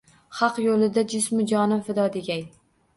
Haq 0.37 0.57
yoʼlida 0.63 1.05
jismu 1.13 1.47
jonim 1.55 1.87
fido 1.91 2.11
degay. 2.21 2.47